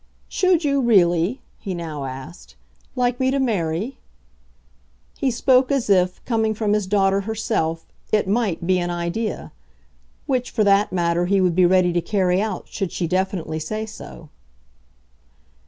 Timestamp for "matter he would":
10.91-11.53